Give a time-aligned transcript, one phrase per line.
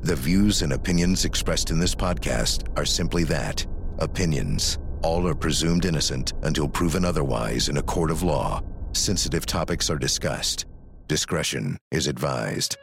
[0.00, 3.66] The views and opinions expressed in this podcast are simply that
[3.98, 4.78] opinions.
[5.02, 8.62] All are presumed innocent until proven otherwise in a court of law.
[8.92, 10.66] Sensitive topics are discussed.
[11.08, 12.76] Discretion is advised.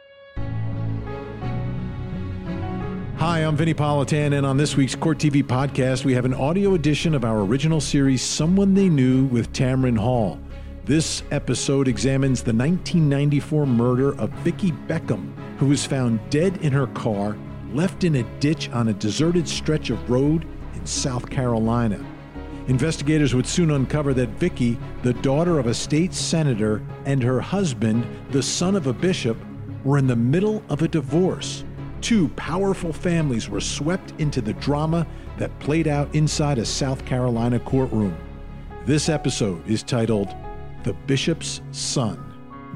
[3.16, 6.74] Hi, I'm Vinnie Politan, and on this week's Court TV podcast, we have an audio
[6.74, 10.38] edition of our original series, Someone They Knew with Tamron Hall.
[10.84, 16.86] This episode examines the 1994 murder of Vicki Beckham, who was found dead in her
[16.88, 17.36] car,
[17.72, 22.04] left in a ditch on a deserted stretch of road in South Carolina.
[22.68, 28.04] Investigators would soon uncover that Vicki, the daughter of a state senator, and her husband,
[28.30, 29.36] the son of a bishop,
[29.84, 31.64] were in the middle of a divorce.
[32.00, 35.06] Two powerful families were swept into the drama
[35.38, 38.16] that played out inside a South Carolina courtroom.
[38.84, 40.34] This episode is titled
[40.82, 42.25] The Bishop's Son.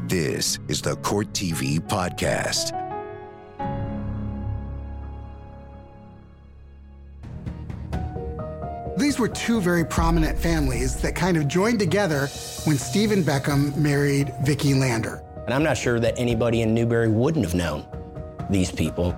[0.06, 2.76] This is the Court TV podcast.
[8.96, 12.28] These were two very prominent families that kind of joined together
[12.64, 15.22] when Stephen Beckham married Vicki Lander.
[15.44, 17.86] And I'm not sure that anybody in Newberry wouldn't have known
[18.48, 19.16] these people.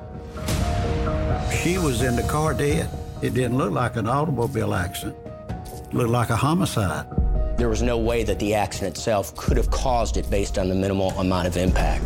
[1.62, 2.88] She was in the car dead.
[3.22, 5.16] It didn't look like an automobile accident.
[5.24, 7.06] It looked like a homicide.
[7.56, 10.74] There was no way that the accident itself could have caused it based on the
[10.74, 12.02] minimal amount of impact.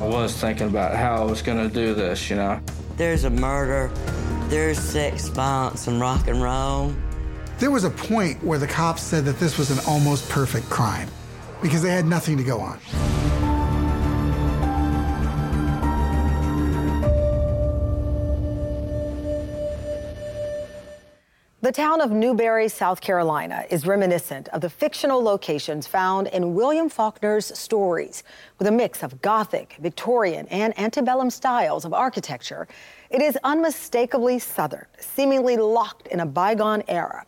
[0.00, 2.60] I was thinking about how I was going to do this, you know.
[2.96, 3.90] There's a murder,
[4.48, 6.94] there's sex, violence, and rock and roll.
[7.58, 11.08] There was a point where the cops said that this was an almost perfect crime
[11.60, 12.78] because they had nothing to go on.
[21.62, 26.88] The town of Newberry, South Carolina is reminiscent of the fictional locations found in William
[26.88, 28.24] Faulkner's stories.
[28.58, 32.66] With a mix of Gothic, Victorian, and antebellum styles of architecture,
[33.10, 37.24] it is unmistakably Southern, seemingly locked in a bygone era.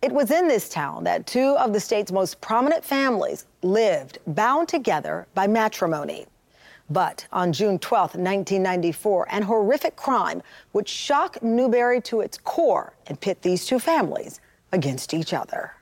[0.00, 4.66] It was in this town that two of the state's most prominent families lived, bound
[4.66, 6.24] together by matrimony.
[6.90, 13.18] But on June 12, 1994, an horrific crime would shock Newberry to its core and
[13.18, 14.40] pit these two families
[14.72, 15.72] against each other.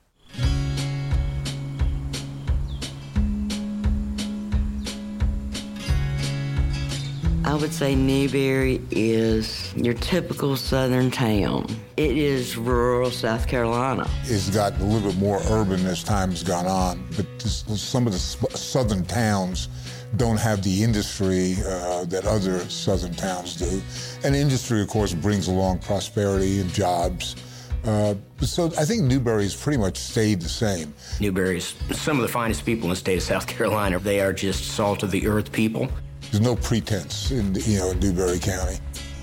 [7.44, 11.66] I would say Newberry is your typical southern town.
[11.96, 14.08] It is rural South Carolina.
[14.22, 18.06] It's gotten a little bit more urban as time has gone on, but this, some
[18.06, 19.68] of the southern towns
[20.16, 23.82] don't have the industry uh, that other southern towns do.
[24.24, 27.36] And industry, of course, brings along prosperity and jobs.
[27.84, 30.94] Uh, so I think Newberry's pretty much stayed the same.
[31.20, 33.98] Newberry's some of the finest people in the state of South Carolina.
[33.98, 35.88] They are just salt of the earth people.
[36.30, 38.78] There's no pretense in you know Newberry County,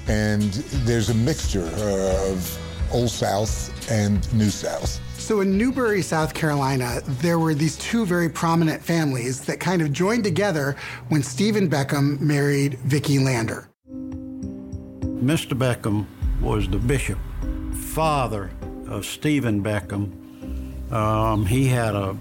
[0.07, 0.51] and
[0.83, 2.59] there's a mixture uh, of
[2.91, 4.99] Old South and New South.
[5.29, 9.93] So in Newberry, South Carolina, there were these two very prominent families that kind of
[9.93, 10.75] joined together
[11.09, 13.69] when Stephen Beckham married Vicki Lander.
[15.21, 15.55] Mr.
[15.55, 16.07] Beckham
[16.41, 17.19] was the bishop,
[17.93, 18.49] father
[18.87, 20.91] of Stephen Beckham.
[20.91, 22.17] Um, he had a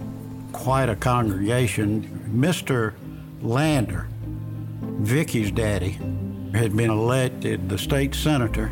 [0.52, 2.28] quite a congregation.
[2.30, 2.92] Mr.
[3.40, 4.06] Lander,
[4.82, 5.92] Vicki's daddy,
[6.52, 8.66] had been elected the state senator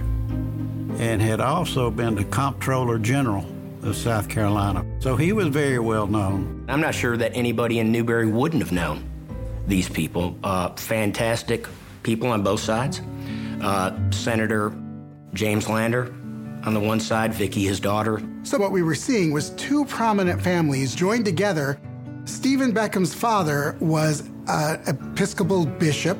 [0.98, 3.46] and had also been the comptroller general
[3.86, 4.84] of South Carolina.
[5.00, 6.64] So he was very well known.
[6.68, 9.08] I'm not sure that anybody in Newberry wouldn't have known
[9.66, 10.38] these people.
[10.42, 11.66] Uh, fantastic
[12.02, 13.00] people on both sides.
[13.60, 14.72] Uh, Senator
[15.32, 16.14] James Lander
[16.64, 18.20] on the one side, Vicki, his daughter.
[18.42, 21.80] So what we were seeing was two prominent families joined together.
[22.24, 26.18] Stephen Beckham's father was an Episcopal bishop.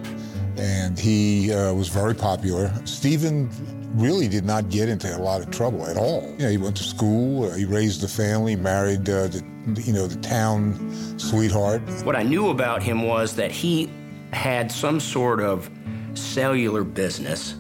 [0.56, 2.72] And he uh, was very popular.
[2.84, 3.50] Stephen
[3.96, 6.22] really did not get into a lot of trouble at all.
[6.38, 9.42] You know, he went to school, uh, he raised a family, married uh, the,
[9.82, 11.80] you know, the town sweetheart.
[12.04, 13.90] What I knew about him was that he
[14.32, 15.70] had some sort of
[16.14, 17.56] cellular business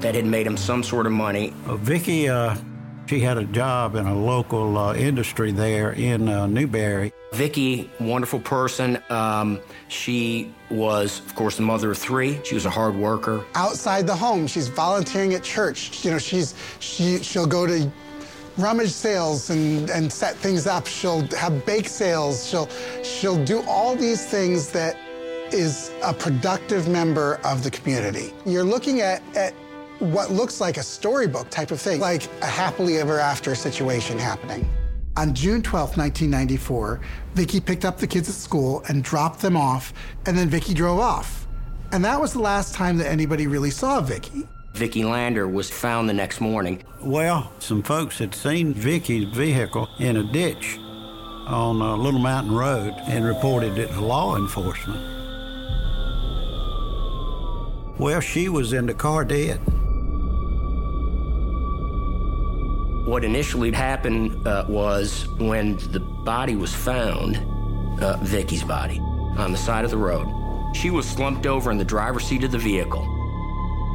[0.00, 1.54] that had made him some sort of money.
[1.66, 2.56] Uh, Vicki, uh,
[3.12, 7.12] she had a job in a local uh, industry there in uh, Newberry.
[7.34, 9.02] Vicki, wonderful person.
[9.10, 12.40] Um, she was, of course, the mother of three.
[12.42, 13.44] She was a hard worker.
[13.54, 16.02] Outside the home, she's volunteering at church.
[16.06, 17.92] You know, she's she she'll go to
[18.56, 20.86] rummage sales and, and set things up.
[20.86, 22.48] She'll have bake sales.
[22.48, 22.70] She'll
[23.02, 24.96] she'll do all these things that
[25.52, 28.32] is a productive member of the community.
[28.46, 29.52] You're looking at, at
[30.02, 34.68] what looks like a storybook type of thing, like a happily ever after situation happening.
[35.16, 37.00] On June 12, 1994,
[37.34, 39.92] Vicki picked up the kids at school and dropped them off,
[40.26, 41.46] and then Vicki drove off.
[41.92, 44.48] And that was the last time that anybody really saw Vicki.
[44.74, 46.82] Vicki Lander was found the next morning.
[47.02, 52.94] Well, some folks had seen Vicki's vehicle in a ditch on a Little Mountain Road
[53.02, 55.00] and reported it to law enforcement.
[58.00, 59.60] Well, she was in the car dead.
[63.04, 67.36] What initially happened uh, was when the body was found,
[68.00, 69.00] uh, Vicki's body,
[69.38, 70.28] on the side of the road,
[70.72, 73.04] she was slumped over in the driver's seat of the vehicle.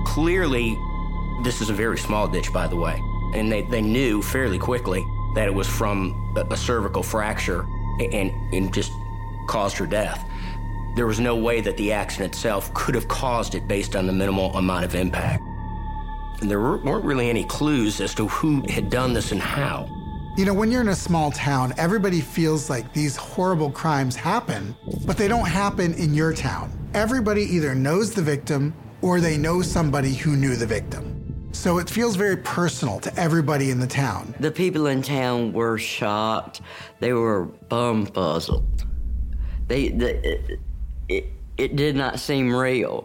[0.05, 0.77] Clearly,
[1.43, 3.01] this is a very small ditch, by the way,
[3.33, 5.05] and they, they knew fairly quickly
[5.35, 7.61] that it was from a, a cervical fracture
[7.99, 8.91] and, and just
[9.47, 10.29] caused her death.
[10.95, 14.13] There was no way that the accident itself could have caused it based on the
[14.13, 15.46] minimal amount of impact.
[16.41, 19.89] And there weren't really any clues as to who had done this and how.
[20.37, 24.75] You know, when you're in a small town, everybody feels like these horrible crimes happen,
[25.05, 26.71] but they don't happen in your town.
[26.93, 31.49] Everybody either knows the victim or they know somebody who knew the victim.
[31.53, 34.35] So it feels very personal to everybody in the town.
[34.39, 36.61] The people in town were shocked.
[36.99, 38.85] They were bumfuzzled.
[39.67, 40.59] They, they it,
[41.09, 41.25] it,
[41.57, 43.03] it did not seem real.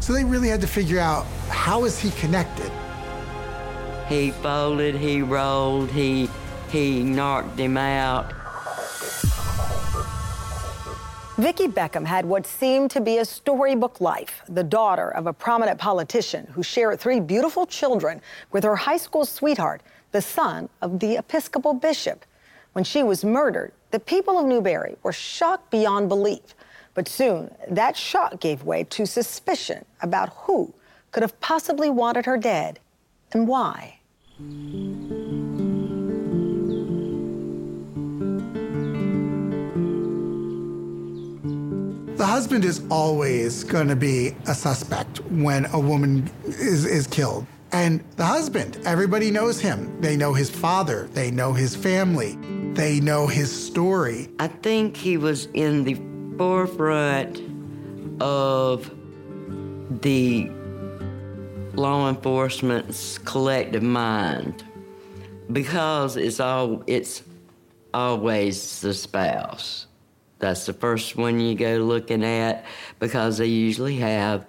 [0.00, 2.72] So they really had to figure out how is he connected?
[4.08, 6.28] He folded, he rolled, he
[6.70, 8.32] he knocked him out.
[11.36, 15.78] Vicki Beckham had what seemed to be a storybook life, the daughter of a prominent
[15.78, 18.20] politician who shared three beautiful children
[18.52, 19.82] with her high school sweetheart,
[20.12, 22.24] the son of the Episcopal bishop.
[22.72, 26.54] When she was murdered, the people of Newberry were shocked beyond belief.
[26.94, 30.74] But soon, that shock gave way to suspicion about who
[31.12, 32.80] could have possibly wanted her dead
[33.32, 33.98] and why.
[42.16, 47.46] The husband is always going to be a suspect when a woman is, is killed.
[47.72, 50.00] And the husband, everybody knows him.
[50.00, 52.36] They know his father, they know his family,
[52.74, 54.28] they know his story.
[54.38, 55.94] I think he was in the
[56.40, 57.38] forefront
[58.22, 58.90] of
[60.00, 60.50] the
[61.74, 64.64] law enforcement's collective mind
[65.52, 67.22] because it's all it's
[67.92, 69.86] always the spouse.
[70.38, 72.64] That's the first one you go looking at
[73.00, 74.46] because they usually have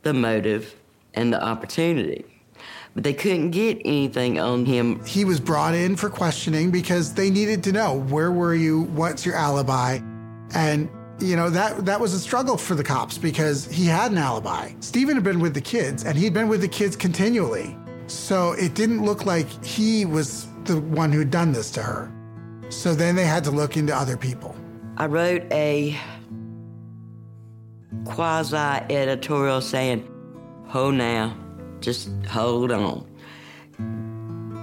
[0.00, 0.74] the motive
[1.12, 2.24] and the opportunity.
[2.94, 5.04] But they couldn't get anything on him.
[5.04, 9.26] He was brought in for questioning because they needed to know where were you, what's
[9.26, 9.98] your alibi,
[10.54, 10.88] and
[11.20, 14.72] you know that that was a struggle for the cops because he had an alibi.
[14.80, 18.74] Stephen had been with the kids, and he'd been with the kids continually, so it
[18.74, 22.10] didn't look like he was the one who'd done this to her.
[22.70, 24.56] So then they had to look into other people.
[24.96, 25.98] I wrote a
[28.04, 30.08] quasi editorial saying,
[30.68, 31.36] Hold now,
[31.80, 33.06] just hold on.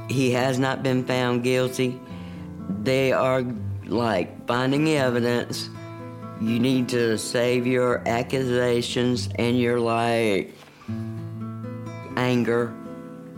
[0.10, 2.00] He has not been found guilty.
[2.82, 3.44] They are
[3.86, 5.70] like finding evidence.
[6.42, 10.56] You need to save your accusations and your like
[12.18, 12.74] anger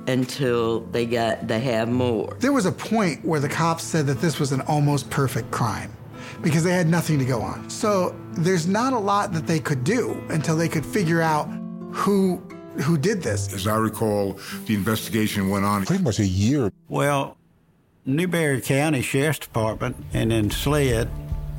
[0.07, 2.35] until they got they have more.
[2.39, 5.91] There was a point where the cops said that this was an almost perfect crime
[6.41, 7.69] because they had nothing to go on.
[7.69, 11.45] So there's not a lot that they could do until they could figure out
[11.91, 12.37] who
[12.81, 13.53] who did this.
[13.53, 16.71] As I recall, the investigation went on pretty much a year.
[16.87, 17.37] Well,
[18.05, 21.09] Newberry County Sheriff's Department and then SLED,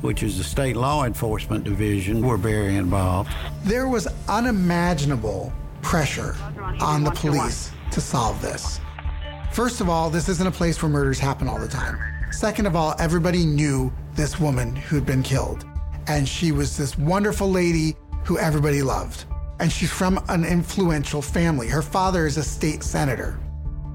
[0.05, 3.31] which is the state law enforcement division, were very involved.
[3.63, 6.35] There was unimaginable pressure
[6.79, 8.79] on the police to solve this.
[9.51, 11.97] First of all, this isn't a place where murders happen all the time.
[12.31, 15.65] Second of all, everybody knew this woman who'd been killed.
[16.07, 17.95] And she was this wonderful lady
[18.25, 19.25] who everybody loved.
[19.59, 21.67] And she's from an influential family.
[21.67, 23.39] Her father is a state senator.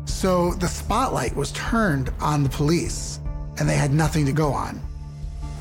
[0.06, 3.20] So the spotlight was turned on the police,
[3.58, 4.80] and they had nothing to go on.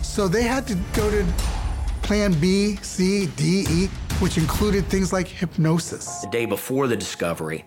[0.09, 1.23] So they had to go to
[2.01, 3.85] plan B, C, D, E,
[4.19, 6.21] which included things like hypnosis.
[6.21, 7.63] The day before the discovery,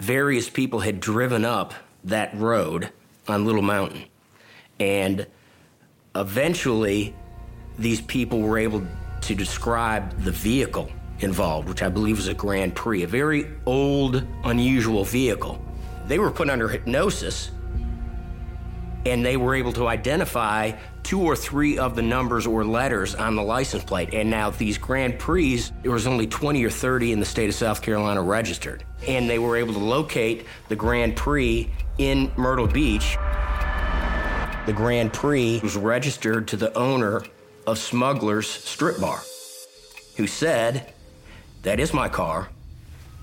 [0.00, 2.90] various people had driven up that road
[3.28, 4.06] on Little Mountain.
[4.80, 5.26] And
[6.16, 7.14] eventually,
[7.78, 8.84] these people were able
[9.20, 14.26] to describe the vehicle involved, which I believe was a Grand Prix, a very old,
[14.42, 15.62] unusual vehicle.
[16.06, 17.50] They were put under hypnosis
[19.06, 20.72] and they were able to identify
[21.08, 24.12] two or three of the numbers or letters on the license plate.
[24.12, 27.54] And now these Grand Prix, there was only 20 or 30 in the state of
[27.54, 28.84] South Carolina registered.
[29.06, 33.16] And they were able to locate the Grand Prix in Myrtle Beach.
[34.66, 37.22] The Grand Prix was registered to the owner
[37.66, 39.22] of Smuggler's Strip Bar.
[40.18, 40.92] who said,
[41.62, 42.50] That is my car,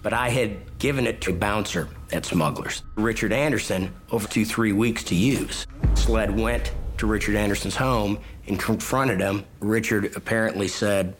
[0.01, 4.71] but I had given it to a bouncer at Smugglers, Richard Anderson, over two, three
[4.71, 5.67] weeks to use.
[5.93, 9.45] SLED went to Richard Anderson's home and confronted him.
[9.59, 11.15] Richard apparently said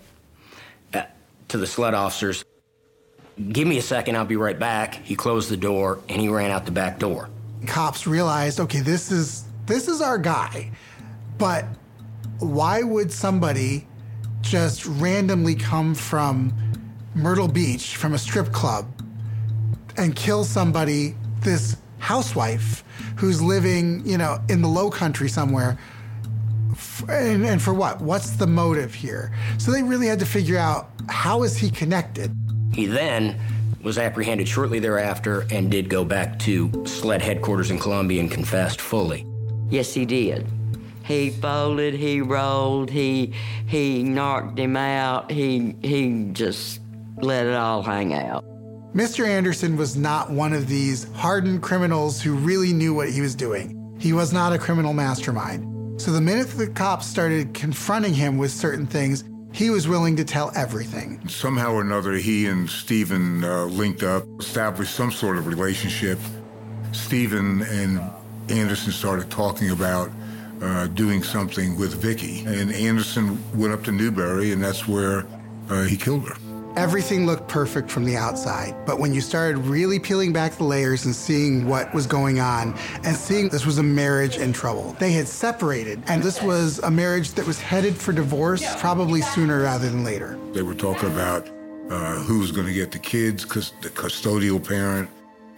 [0.94, 1.04] uh,
[1.50, 2.44] to the SLED officers,
[3.52, 4.96] Give me a second, I'll be right back.
[4.96, 7.30] He closed the door and he ran out the back door.
[7.68, 10.72] Cops realized, okay, this is this is our guy.
[11.38, 11.66] But
[12.40, 13.88] why would somebody
[14.42, 16.54] just randomly come from
[17.14, 18.86] Myrtle Beach from a strip club
[19.98, 22.84] and kill somebody, this housewife
[23.18, 25.78] who's living, you know, in the low country somewhere?
[27.10, 28.00] And, and for what?
[28.00, 29.32] What's the motive here?
[29.58, 32.36] So they really had to figure out how is he connected?
[32.74, 33.40] He then
[33.82, 38.82] was apprehended shortly thereafter and did go back to SLED headquarters in Columbia and confessed
[38.82, 39.26] fully.
[39.70, 40.48] Yes, he did.
[41.04, 43.34] He folded, he rolled, he
[43.68, 45.32] he knocked him out.
[45.32, 46.82] He he just
[47.22, 48.44] let it all hang out.
[48.96, 49.28] Mr.
[49.28, 53.94] Anderson was not one of these hardened criminals who really knew what he was doing.
[54.00, 56.00] He was not a criminal mastermind.
[56.00, 60.24] So the minute the cops started confronting him with certain things, he was willing to
[60.24, 61.28] tell everything.
[61.28, 66.18] Somehow or another, he and Stephen uh, linked up, established some sort of relationship.
[66.94, 68.00] Stephen and
[68.48, 70.10] Anderson started talking about
[70.62, 75.28] uh, doing something with Vicki, and Anderson went up to Newberry, and that's where
[75.70, 76.36] uh, he killed her.
[76.78, 81.06] Everything looked perfect from the outside, but when you started really peeling back the layers
[81.06, 85.14] and seeing what was going on and seeing this was a marriage in trouble, they
[85.14, 89.90] had separated, and this was a marriage that was headed for divorce probably sooner rather
[89.90, 90.38] than later.
[90.52, 91.48] They were talking about
[91.90, 95.10] uh, who was going to get the kids, because the custodial parent.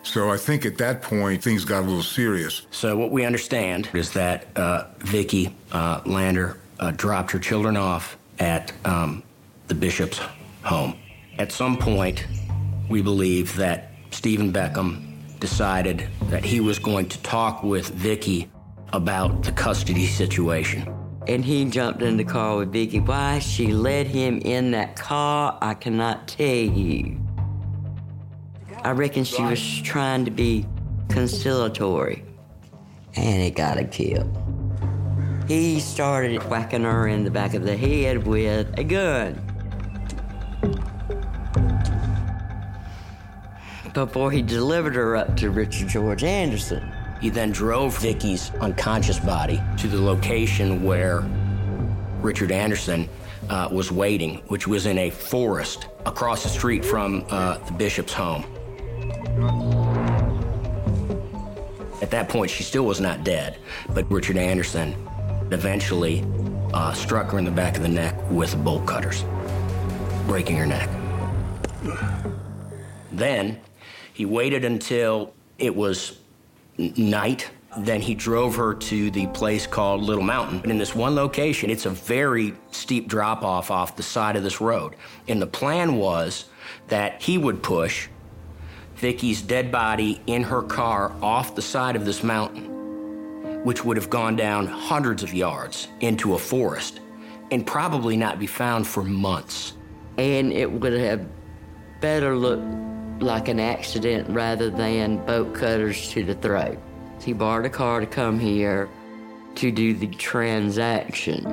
[0.03, 2.67] So I think at that point things got a little serious.
[2.69, 8.17] So what we understand is that uh, Vicki uh, Lander uh, dropped her children off
[8.38, 9.24] at um,
[9.67, 10.21] the bishop's
[10.63, 10.95] home.
[11.39, 12.25] At some point,
[12.89, 18.50] we believe that Stephen Beckham decided that he was going to talk with Vicki
[18.91, 20.91] about the custody situation.
[21.27, 23.00] And he jumped in the car with Vicki.
[23.01, 27.20] Why she let him in that car, I cannot tell you.
[28.84, 30.65] I reckon she was trying to be
[31.10, 32.24] conciliatory.
[33.15, 34.27] And it got a kill.
[35.48, 39.46] He started whacking her in the back of the head with a gun.
[43.97, 46.93] Before he delivered her up to Richard George Anderson.
[47.19, 51.27] He then drove Vicki's unconscious body to the location where
[52.21, 53.09] Richard Anderson
[53.49, 58.13] uh, was waiting, which was in a forest across the street from uh, the bishop's
[58.13, 58.43] home.
[61.99, 63.57] At that point, she still was not dead,
[63.95, 64.93] but Richard Anderson
[65.51, 66.23] eventually
[66.71, 69.25] uh, struck her in the back of the neck with bolt cutters,
[70.27, 70.87] breaking her neck.
[73.11, 73.59] Then
[74.17, 76.17] he waited until it was
[76.79, 77.51] night.
[77.77, 80.62] Then he drove her to the place called Little Mountain.
[80.63, 84.41] And in this one location, it's a very steep drop off off the side of
[84.41, 84.95] this road.
[85.27, 86.45] And the plan was
[86.88, 88.07] that he would push
[88.95, 94.09] Vicki's dead body in her car off the side of this mountain, which would have
[94.09, 97.01] gone down hundreds of yards into a forest
[97.51, 99.74] and probably not be found for months.
[100.17, 101.24] And it would have
[102.01, 102.65] better looked
[103.21, 106.77] like an accident rather than boat cutters to the throat.
[107.24, 108.89] He borrowed a car to come here
[109.55, 111.45] to do the transaction.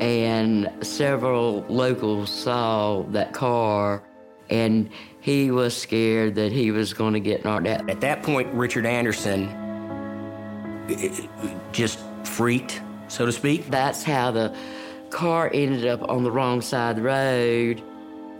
[0.00, 4.02] And several locals saw that car,
[4.50, 7.88] and he was scared that he was going to get knocked out.
[7.88, 9.46] At that point, Richard Anderson
[10.90, 11.26] eh,
[11.70, 13.70] just freaked, so to speak.
[13.70, 14.54] That's how the
[15.10, 17.82] car ended up on the wrong side of the road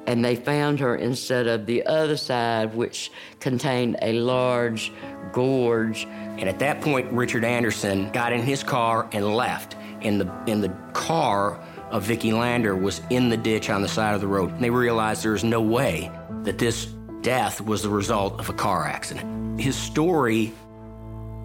[0.07, 4.93] and they found her instead of the other side, which contained a large
[5.33, 6.05] gorge.
[6.05, 9.77] And at that point, Richard Anderson got in his car and left.
[10.01, 14.15] And the, and the car of Vicki Lander was in the ditch on the side
[14.15, 14.51] of the road.
[14.51, 16.11] And they realized there was no way
[16.43, 16.87] that this
[17.21, 19.61] death was the result of a car accident.
[19.61, 20.53] His story,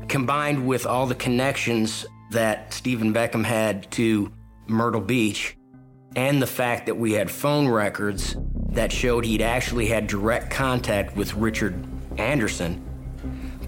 [0.08, 4.32] combined with all the connections that Stephen Beckham had to
[4.68, 5.57] Myrtle Beach,
[6.18, 8.36] and the fact that we had phone records
[8.72, 11.86] that showed he'd actually had direct contact with Richard
[12.18, 12.84] Anderson,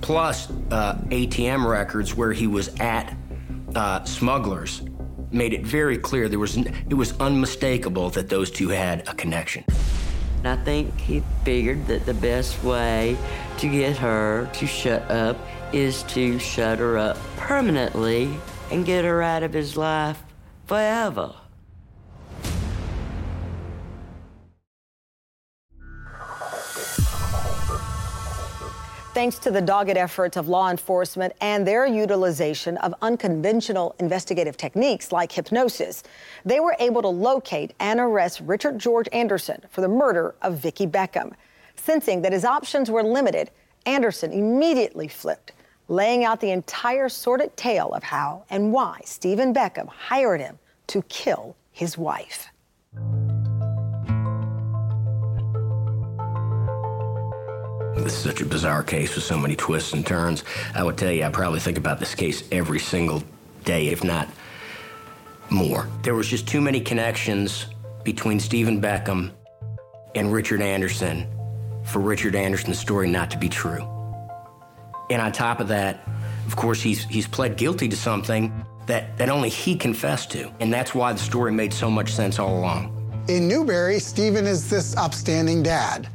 [0.01, 3.15] plus uh, ATM records where he was at
[3.75, 4.81] uh, smugglers,
[5.31, 9.63] made it very clear there was it was unmistakable that those two had a connection.
[10.43, 13.15] I think he figured that the best way
[13.59, 15.37] to get her to shut up
[15.71, 18.33] is to shut her up permanently
[18.71, 20.23] and get her out of his life
[20.65, 21.35] forever.
[29.19, 35.11] Thanks to the dogged efforts of law enforcement and their utilization of unconventional investigative techniques
[35.11, 36.03] like hypnosis,
[36.45, 40.87] they were able to locate and arrest Richard George Anderson for the murder of Vicki
[40.87, 41.33] Beckham.
[41.75, 43.51] Sensing that his options were limited,
[43.85, 45.51] Anderson immediately flipped,
[45.89, 50.57] laying out the entire sordid tale of how and why Stephen Beckham hired him
[50.87, 52.47] to kill his wife.
[58.03, 60.43] This is such a bizarre case with so many twists and turns.
[60.73, 63.21] I would tell you, I probably think about this case every single
[63.65, 64.27] day, if not
[65.49, 65.87] more.
[66.03, 67.67] There was just too many connections
[68.03, 69.31] between Stephen Beckham
[70.15, 71.27] and Richard Anderson
[71.85, 73.87] for Richard Anderson's story not to be true.
[75.09, 76.07] And on top of that,
[76.47, 80.51] of course, he's, he's pled guilty to something that, that only he confessed to.
[80.59, 82.95] And that's why the story made so much sense all along.
[83.27, 86.07] In Newberry, Stephen is this upstanding dad.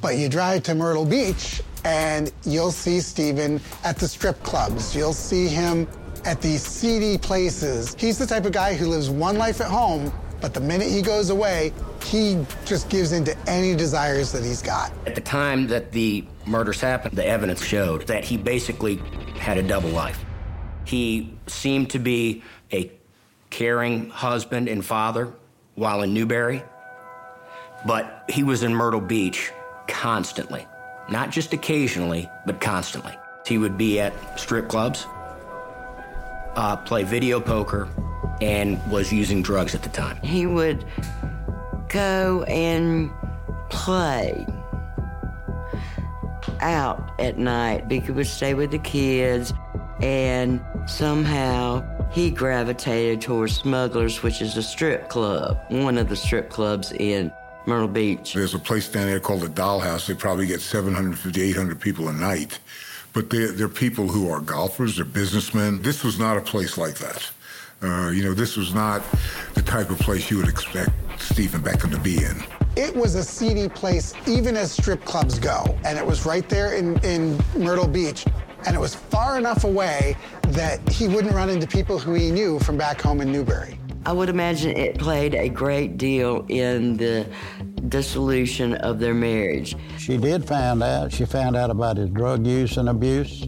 [0.00, 4.94] But you drive to Myrtle Beach and you'll see Stephen at the strip clubs.
[4.96, 5.86] You'll see him
[6.24, 7.94] at these seedy places.
[7.98, 11.02] He's the type of guy who lives one life at home, but the minute he
[11.02, 11.72] goes away,
[12.04, 14.92] he just gives into any desires that he's got.
[15.06, 18.96] At the time that the murders happened, the evidence showed that he basically
[19.38, 20.24] had a double life.
[20.84, 22.42] He seemed to be
[22.72, 22.90] a
[23.50, 25.32] caring husband and father
[25.74, 26.62] while in Newberry,
[27.86, 29.52] but he was in Myrtle Beach
[29.90, 30.66] constantly.
[31.10, 33.18] Not just occasionally, but constantly.
[33.44, 35.06] He would be at strip clubs,
[36.54, 37.88] uh, play video poker,
[38.40, 40.16] and was using drugs at the time.
[40.22, 40.84] He would
[41.88, 43.10] go and
[43.68, 44.46] play
[46.60, 47.88] out at night.
[47.88, 49.52] Because he would stay with the kids,
[50.00, 56.50] and somehow he gravitated towards Smugglers, which is a strip club, one of the strip
[56.50, 57.32] clubs in
[57.66, 58.34] Myrtle Beach.
[58.34, 60.06] There's a place down there called the Dollhouse.
[60.06, 62.58] They probably get 750, 800 people a night.
[63.12, 65.82] But they're, they're people who are golfers, they're businessmen.
[65.82, 67.30] This was not a place like that.
[67.82, 69.02] Uh, you know, this was not
[69.54, 72.42] the type of place you would expect Stephen Beckham to be in.
[72.76, 75.78] It was a seedy place, even as strip clubs go.
[75.84, 78.24] And it was right there in, in Myrtle Beach.
[78.66, 80.16] And it was far enough away
[80.48, 83.78] that he wouldn't run into people who he knew from back home in Newberry.
[84.06, 87.26] I would imagine it played a great deal in the
[87.88, 89.76] dissolution of their marriage.
[89.98, 91.12] She did find out.
[91.12, 93.46] She found out about his drug use and abuse,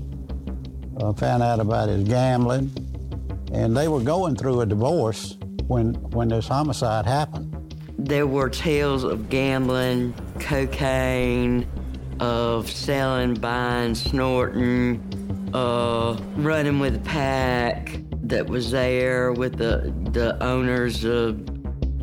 [0.98, 2.70] uh, found out about his gambling,
[3.52, 5.38] and they were going through a divorce
[5.68, 7.48] when, when this homicide happened.
[7.98, 11.66] There were tales of gambling, cocaine,
[12.20, 20.42] of selling, buying, snorting, uh, running with a pack that was there with the, the
[20.42, 21.34] owners, the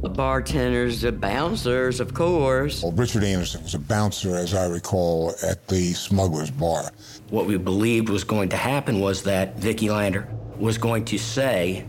[0.10, 2.84] bartenders, the bouncers, of course.
[2.84, 6.92] Well, Richard Anderson was a bouncer, as I recall, at the Smuggler's Bar.
[7.30, 10.28] What we believed was going to happen was that Vicki Lander
[10.58, 11.86] was going to say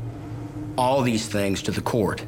[0.79, 2.25] all these things to the court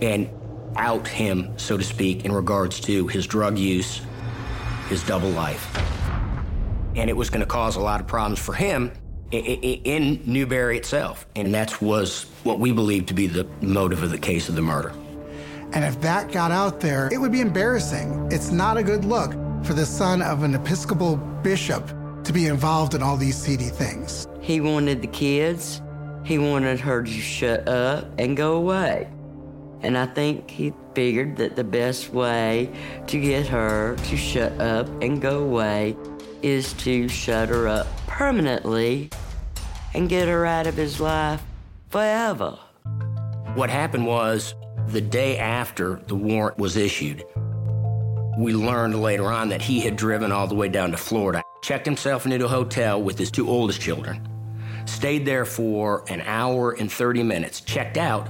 [0.00, 0.28] and
[0.76, 4.00] out him, so to speak, in regards to his drug use,
[4.88, 5.76] his double life.
[6.94, 8.92] And it was going to cause a lot of problems for him
[9.30, 11.26] in Newberry itself.
[11.36, 14.62] And that was what we believe to be the motive of the case of the
[14.62, 14.92] murder.
[15.72, 18.28] And if that got out there, it would be embarrassing.
[18.32, 19.32] It's not a good look
[19.64, 21.86] for the son of an Episcopal bishop
[22.24, 24.26] to be involved in all these seedy things.
[24.40, 25.82] He wanted the kids,
[26.24, 29.10] he wanted her to shut up and go away.
[29.80, 32.70] And I think he figured that the best way
[33.06, 35.96] to get her to shut up and go away
[36.42, 39.10] is to shut her up permanently
[39.98, 41.42] and get her out of his life
[41.88, 42.56] forever.
[43.54, 44.54] What happened was
[44.86, 47.24] the day after the warrant was issued,
[48.38, 51.84] we learned later on that he had driven all the way down to Florida, checked
[51.84, 54.28] himself into a hotel with his two oldest children,
[54.86, 58.28] stayed there for an hour and 30 minutes, checked out,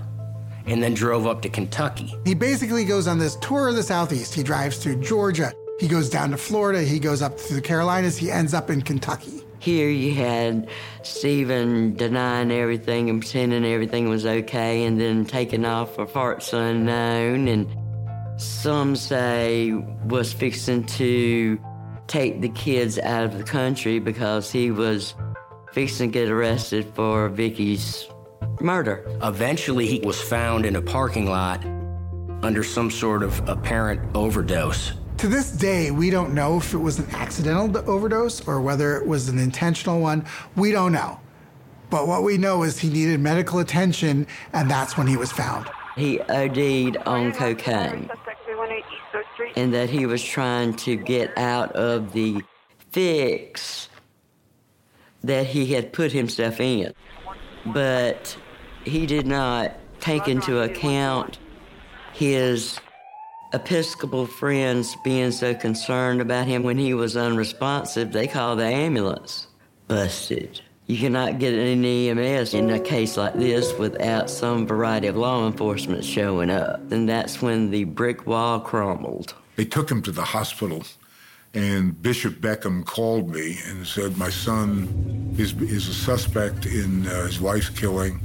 [0.65, 2.15] and then drove up to Kentucky.
[2.25, 4.35] He basically goes on this tour of the Southeast.
[4.35, 8.17] He drives through Georgia, he goes down to Florida, he goes up to the Carolinas,
[8.17, 9.45] he ends up in Kentucky.
[9.61, 10.69] Here you had
[11.03, 17.49] Stephen denying everything and pretending everything was okay and then taking off for parts unknown.
[17.49, 19.73] And some say
[20.05, 21.59] was fixing to
[22.07, 25.15] take the kids out of the country because he was
[25.73, 28.09] fixing to get arrested for Vicki's
[28.61, 29.05] murder.
[29.23, 31.65] Eventually, he was found in a parking lot
[32.43, 34.93] under some sort of apparent overdose.
[35.19, 39.05] To this day, we don't know if it was an accidental overdose or whether it
[39.05, 40.25] was an intentional one.
[40.55, 41.19] We don't know.
[41.91, 45.69] But what we know is he needed medical attention, and that's when he was found.
[45.97, 48.09] He OD'd on cocaine,
[49.57, 52.41] and that he was trying to get out of the
[52.91, 53.89] fix
[55.25, 56.95] that he had put himself in.
[57.67, 58.37] But
[58.85, 61.41] he did not take into account
[62.13, 62.79] his
[63.55, 69.47] Episcopal friends being so concerned about him when he was unresponsive, they called the ambulance.
[69.87, 70.61] Busted.
[70.87, 75.47] You cannot get an EMS in a case like this without some variety of law
[75.47, 76.93] enforcement showing up.
[76.93, 79.35] And that's when the brick wall crumbled.
[79.57, 80.85] They took him to the hospital,
[81.55, 87.27] and Bishop Beckham called me and said, My son is, is a suspect in uh,
[87.27, 88.21] his wife's killing.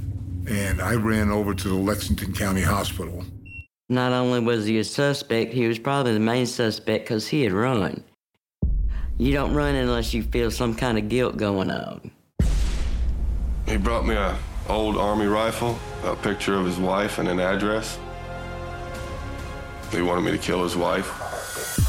[0.49, 3.23] And I ran over to the Lexington County Hospital.
[3.89, 7.51] Not only was he a suspect, he was probably the main suspect because he had
[7.51, 8.03] run.
[9.17, 12.11] You don't run unless you feel some kind of guilt going on.
[13.67, 14.37] He brought me a
[14.69, 17.99] old army rifle, a picture of his wife, and an address.
[19.91, 21.82] He wanted me to kill his wife.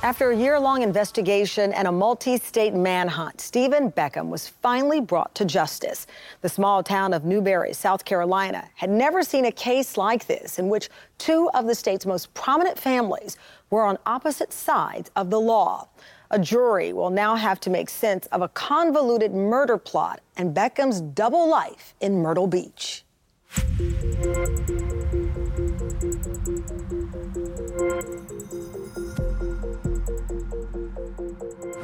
[0.00, 5.34] After a year long investigation and a multi state manhunt, Stephen Beckham was finally brought
[5.34, 6.06] to justice.
[6.40, 10.68] The small town of Newberry, South Carolina, had never seen a case like this in
[10.68, 13.36] which two of the state's most prominent families
[13.70, 15.88] were on opposite sides of the law.
[16.30, 21.00] A jury will now have to make sense of a convoluted murder plot and Beckham's
[21.00, 23.02] double life in Myrtle Beach.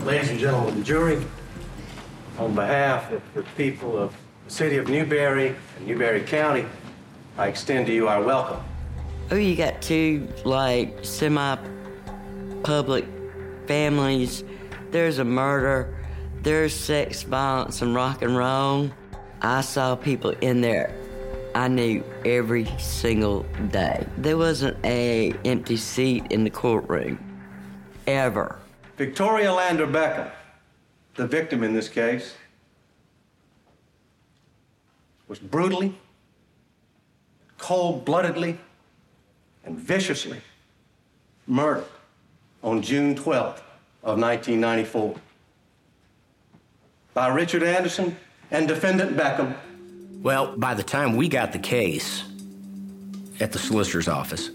[0.04, 1.24] Ladies and gentlemen of the jury,
[2.38, 4.14] on behalf of the people of
[4.44, 6.66] the city of Newberry and Newberry County,
[7.38, 8.62] I extend to you our welcome.
[9.30, 11.56] Oh, you got two, like, semi
[12.62, 13.06] public
[13.66, 14.44] families.
[14.90, 15.96] There's a murder,
[16.42, 18.90] there's sex, violence, and rock and roll.
[19.40, 20.94] I saw people in there
[21.54, 24.06] I knew every single day.
[24.18, 27.18] There wasn't a empty seat in the courtroom.
[28.06, 28.58] Ever.
[28.96, 30.30] Victoria Lander Beckham,
[31.16, 32.34] the victim in this case,
[35.26, 35.96] was brutally,
[37.58, 38.56] cold bloodedly,
[39.64, 40.40] and viciously
[41.46, 41.86] murdered
[42.62, 43.60] on June 12th
[44.02, 45.16] of 1994
[47.14, 48.16] by Richard Anderson
[48.50, 49.56] and defendant Beckham.
[50.22, 52.24] Well, by the time we got the case
[53.40, 54.50] at the solicitor's office,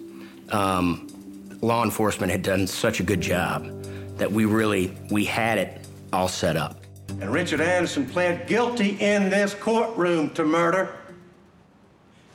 [0.50, 1.08] um,
[1.62, 3.79] law enforcement had done such a good job
[4.20, 6.80] that we really we had it all set up.
[7.10, 10.96] And Richard Anderson pled guilty in this courtroom to murder.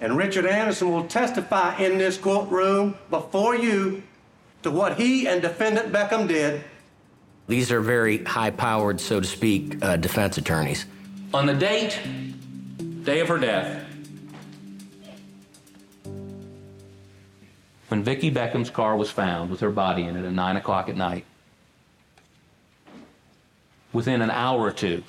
[0.00, 4.02] And Richard Anderson will testify in this courtroom before you
[4.62, 6.64] to what he and defendant Beckham did.
[7.46, 10.86] These are very high powered, so to speak, uh, defense attorneys.
[11.32, 11.98] On the date,
[13.04, 13.84] day of her death,
[17.88, 20.96] when Vicki Beckham's car was found with her body in it at 9 o'clock at
[20.96, 21.24] night,
[23.94, 25.02] within an hour or two.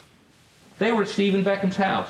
[0.79, 2.09] They were at Stephen Beckham's house,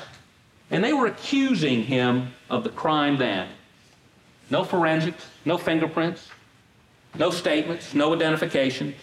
[0.70, 3.48] and they were accusing him of the crime then.
[4.50, 6.28] No forensics, no fingerprints,
[7.18, 8.94] no statements, no identification.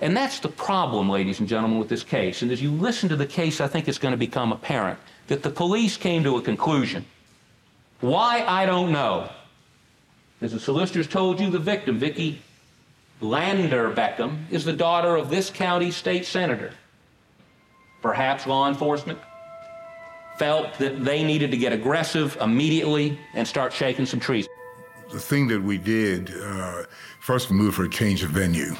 [0.00, 2.42] And that's the problem, ladies and gentlemen, with this case.
[2.42, 4.98] And as you listen to the case, I think it's going to become apparent
[5.28, 7.04] that the police came to a conclusion.
[8.00, 9.30] Why, I don't know.
[10.40, 12.42] As the solicitors told you, the victim, Vicki
[13.22, 16.72] Lander Beckham is the daughter of this county state senator.
[18.02, 19.18] Perhaps law enforcement
[20.38, 24.48] felt that they needed to get aggressive immediately and start shaking some trees.
[25.12, 26.82] The thing that we did, uh,
[27.20, 28.74] first we moved for a change of venue.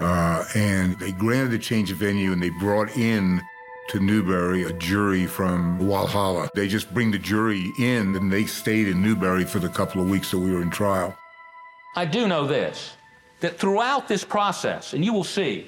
[0.00, 3.40] Uh, and they granted a change of venue and they brought in
[3.90, 6.48] to Newberry a jury from Walhalla.
[6.54, 10.08] They just bring the jury in and they stayed in Newberry for the couple of
[10.08, 11.16] weeks that we were in trial.
[11.94, 12.96] I do know this
[13.40, 15.66] that throughout this process, and you will see,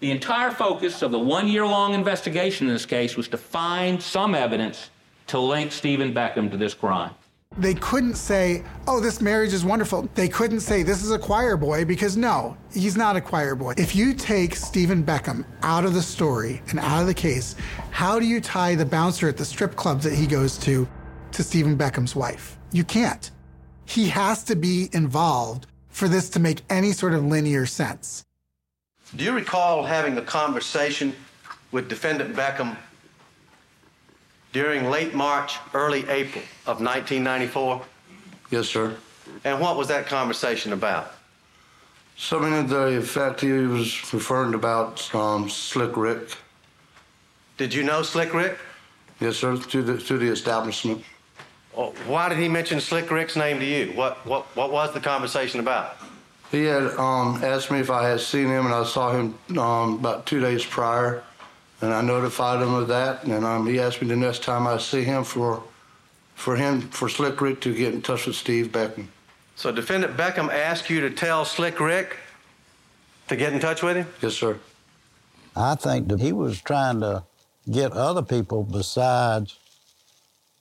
[0.00, 4.02] the entire focus of the one year long investigation in this case was to find
[4.02, 4.90] some evidence
[5.26, 7.14] to link Stephen Beckham to this crime.
[7.58, 10.08] They couldn't say, oh, this marriage is wonderful.
[10.14, 13.74] They couldn't say, this is a choir boy, because no, he's not a choir boy.
[13.76, 17.56] If you take Stephen Beckham out of the story and out of the case,
[17.90, 20.88] how do you tie the bouncer at the strip club that he goes to
[21.32, 22.56] to Stephen Beckham's wife?
[22.72, 23.30] You can't.
[23.84, 25.66] He has to be involved
[26.00, 28.24] for this to make any sort of linear sense.
[29.14, 31.14] Do you recall having a conversation
[31.72, 32.74] with defendant Beckham
[34.52, 37.82] during late March, early April of 1994?
[38.50, 38.96] Yes, sir.
[39.44, 41.12] And what was that conversation about?
[42.16, 46.34] Something to the effect he was referring about um, Slick Rick.
[47.58, 48.56] Did you know Slick Rick?
[49.20, 51.04] Yes, sir, to the, to the establishment.
[51.76, 53.92] Well, why did he mention Slick Rick's name to you?
[53.92, 55.96] What, what, what was the conversation about?
[56.50, 59.94] He had um, asked me if I had seen him, and I saw him um,
[59.94, 61.22] about two days prior,
[61.80, 63.22] and I notified him of that.
[63.24, 65.62] And um, he asked me the next time I see him for,
[66.34, 69.06] for him for Slick Rick to get in touch with Steve Beckham.
[69.54, 72.16] So defendant Beckham asked you to tell Slick Rick
[73.28, 74.06] to get in touch with him?
[74.20, 74.58] Yes, sir.
[75.54, 77.22] I think that he was trying to
[77.70, 79.56] get other people besides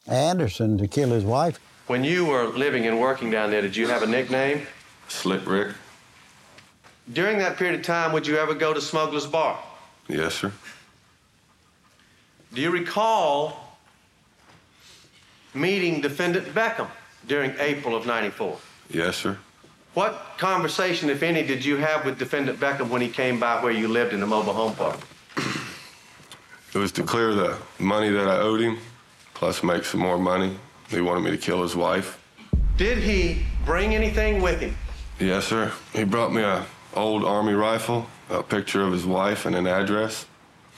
[0.09, 1.59] Anderson to kill his wife.
[1.87, 4.67] When you were living and working down there, did you have a nickname?
[5.07, 5.69] Slick Rick?
[7.11, 9.59] During that period of time, would you ever go to Smuggler's Bar?
[10.07, 10.51] Yes, sir.
[12.53, 13.77] Do you recall
[15.53, 16.87] meeting defendant Beckham
[17.27, 18.57] during April of 94?
[18.89, 19.37] Yes, sir.
[19.95, 23.71] What conversation, if any, did you have with defendant Beckham when he came by where
[23.71, 24.99] you lived in the mobile home park?
[26.73, 28.77] It was to clear the money that I owed him,
[29.39, 30.53] plus make some more money.
[30.89, 32.21] He wanted me to kill his wife.
[32.75, 34.75] Did he bring anything with him?
[35.17, 35.71] Yes, sir.
[35.93, 40.25] He brought me a old army rifle, a picture of his wife, and an address.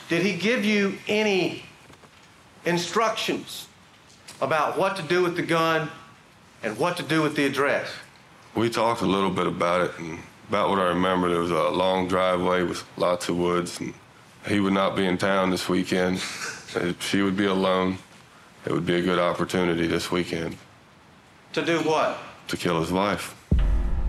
[0.09, 1.63] Did he give you any
[2.63, 3.67] instructions
[4.41, 5.89] about what to do with the gun
[6.61, 7.89] and what to do with the address?
[8.53, 10.19] We talked a little bit about it, and
[10.49, 13.95] about what I remember, there was a long driveway with lots of woods, and
[14.47, 16.19] he would not be in town this weekend.
[16.99, 17.97] she would be alone.
[18.65, 20.57] It would be a good opportunity this weekend.
[21.53, 22.17] To do what?
[22.47, 23.35] To kill his wife.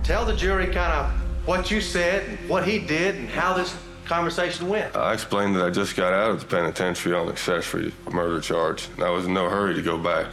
[0.03, 1.11] Tell the jury kind of
[1.47, 4.95] what you said, and what he did, and how this conversation went.
[4.95, 9.05] I explained that I just got out of the penitentiary on accessory murder charge, and
[9.05, 10.33] I was in no hurry to go back.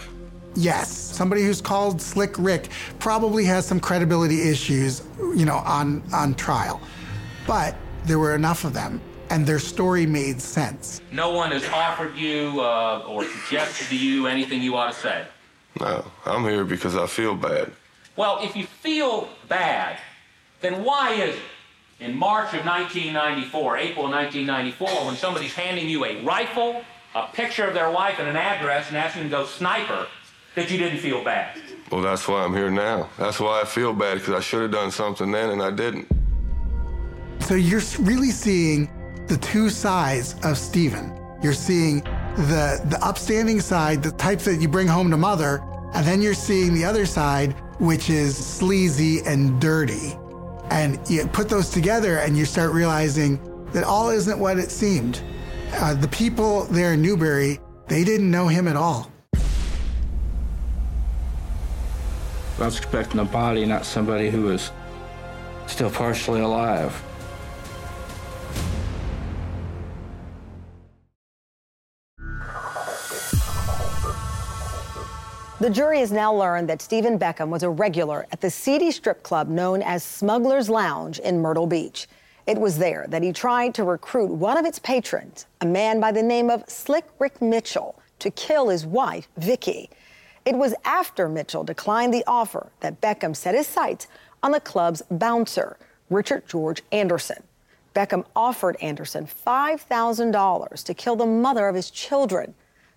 [0.55, 6.33] Yes, somebody who's called Slick Rick probably has some credibility issues, you know, on on
[6.35, 6.81] trial.
[7.47, 11.01] But there were enough of them, and their story made sense.
[11.11, 15.25] No one has offered you uh, or suggested to you anything you ought to say.
[15.79, 17.71] No, I'm here because I feel bad.
[18.15, 19.99] Well, if you feel bad,
[20.61, 21.41] then why is it
[21.99, 26.81] in March of 1994, April of 1994, when somebody's handing you a rifle,
[27.15, 30.07] a picture of their wife, and an address and asking them to go sniper,
[30.55, 31.57] that you didn't feel bad?
[31.91, 33.09] Well, that's why I'm here now.
[33.17, 36.07] That's why I feel bad because I should have done something then and I didn't.
[37.39, 38.89] So you're really seeing
[39.29, 41.15] the two sides of Stephen.
[41.41, 42.01] You're seeing
[42.35, 45.61] the the upstanding side, the types that you bring home to mother,
[45.93, 50.17] and then you're seeing the other side, which is sleazy and dirty.
[50.71, 53.39] And you put those together and you start realizing
[53.71, 55.21] that all isn't what it seemed.
[55.73, 59.11] Uh, the people there in Newberry, they didn't know him at all.
[62.59, 64.71] I was expecting a body, not somebody who was
[65.67, 67.01] still partially alive.
[75.59, 79.23] The jury has now learned that Stephen Beckham was a regular at the seedy strip
[79.23, 82.07] club known as Smuggler's Lounge in Myrtle Beach.
[82.47, 86.13] It was there that he tried to recruit one of its patrons, a man by
[86.13, 89.89] the name of Slick Rick Mitchell, to kill his wife, Vicki.
[90.45, 94.07] It was after Mitchell declined the offer that Beckham set his sights
[94.41, 95.75] on the club's bouncer,
[96.09, 97.43] Richard George Anderson.
[97.93, 102.53] Beckham offered Anderson $5,000 to kill the mother of his children,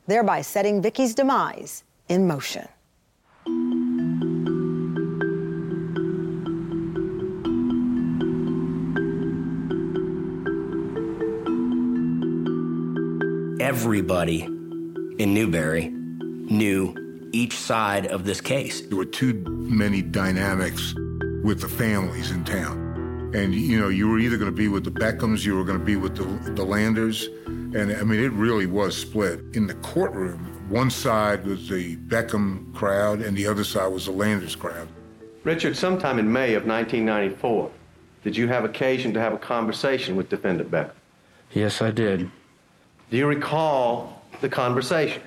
[0.06, 2.68] thereby setting Vicki's demise in motion.
[13.60, 16.94] Everybody in Newberry knew
[17.32, 18.82] each side of this case.
[18.82, 20.94] There were too many dynamics
[21.42, 23.32] with the families in town.
[23.34, 25.78] And, you know, you were either going to be with the Beckhams, you were going
[25.78, 27.26] to be with the, the Landers.
[27.74, 29.40] And, I mean, it really was split.
[29.54, 34.12] In the courtroom, one side was the Beckham crowd, and the other side was the
[34.12, 34.88] Landers crowd.
[35.44, 37.70] Richard, sometime in May of 1994,
[38.24, 40.92] did you have occasion to have a conversation with defendant Beckham?
[41.52, 42.30] Yes, I did.
[43.10, 45.22] Do you recall the conversation?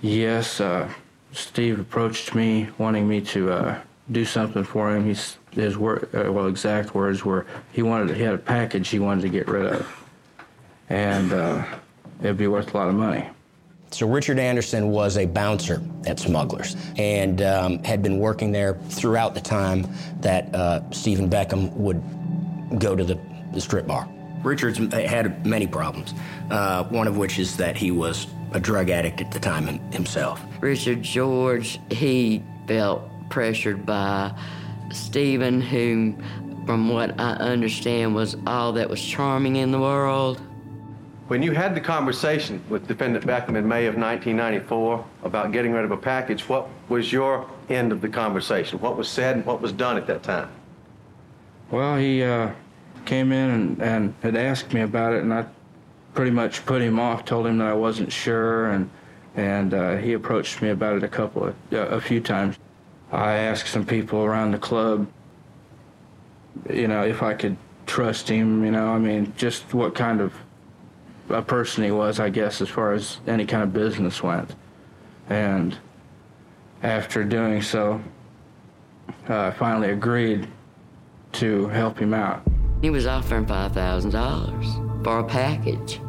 [0.00, 0.88] Yes, uh,
[1.32, 3.80] Steve approached me wanting me to uh,
[4.12, 5.04] do something for him.
[5.04, 8.98] He's, his word, uh, well, exact words were he wanted he had a package he
[8.98, 9.97] wanted to get rid of,
[10.88, 11.64] and uh,
[12.20, 13.28] it'd be worth a lot of money.
[13.90, 19.34] So Richard Anderson was a bouncer at Smugglers and um, had been working there throughout
[19.34, 19.86] the time
[20.20, 22.02] that uh, Stephen Beckham would
[22.78, 23.18] go to the,
[23.52, 24.08] the strip bar.
[24.42, 26.14] Richard's had many problems,
[26.50, 30.42] uh, one of which is that he was a drug addict at the time himself.
[30.60, 34.32] Richard George, he felt pressured by
[34.92, 36.22] Stephen, whom,
[36.66, 40.40] from what I understand, was all that was charming in the world.
[41.28, 45.84] When you had the conversation with defendant Beckham in May of 1994 about getting rid
[45.84, 48.80] of a package, what was your end of the conversation?
[48.80, 50.48] What was said and what was done at that time?
[51.70, 52.52] Well, he uh,
[53.04, 55.44] came in and, and had asked me about it, and I
[56.14, 57.26] pretty much put him off.
[57.26, 58.88] Told him that I wasn't sure, and
[59.36, 62.56] and uh, he approached me about it a couple of uh, a few times.
[63.12, 65.06] I asked some people around the club,
[66.70, 68.64] you know, if I could trust him.
[68.64, 70.32] You know, I mean, just what kind of
[71.30, 74.54] a person he was, I guess, as far as any kind of business went.
[75.28, 75.76] And
[76.82, 78.00] after doing so,
[79.28, 80.48] uh, I finally agreed
[81.32, 82.42] to help him out.
[82.80, 86.00] He was offering $5,000 for a package.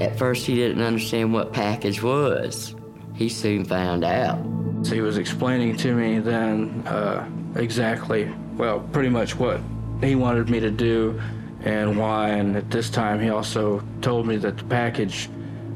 [0.00, 2.74] At first, he didn't understand what package was.
[3.14, 4.44] He soon found out.
[4.82, 9.60] So he was explaining to me then uh, exactly, well, pretty much what
[10.02, 11.20] he wanted me to do
[11.64, 12.30] and why.
[12.30, 15.28] And at this time, he also told me that the package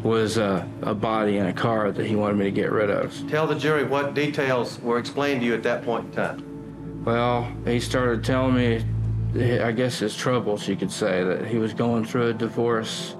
[0.02, 3.12] was uh, a body in a car that he wanted me to get rid of.
[3.28, 7.04] Tell the jury what details were explained to you at that point in time.
[7.04, 11.74] Well, he started telling me, I guess his troubles, you could say, that he was
[11.74, 13.16] going through a divorce